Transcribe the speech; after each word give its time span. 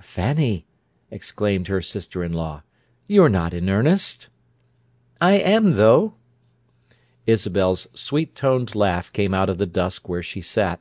"Fanny!" 0.00 0.64
exclaimed 1.10 1.68
her 1.68 1.82
sister 1.82 2.24
in 2.24 2.32
law. 2.32 2.62
"You're 3.06 3.28
not 3.28 3.52
in 3.52 3.68
earnest?" 3.68 4.30
"I 5.20 5.32
am, 5.34 5.72
though!" 5.72 6.14
Isabel's 7.26 7.88
sweet 7.92 8.34
toned 8.34 8.74
laugh 8.74 9.12
came 9.12 9.34
out 9.34 9.50
of 9.50 9.58
the 9.58 9.66
dusk 9.66 10.08
where 10.08 10.22
she 10.22 10.40
sat. 10.40 10.80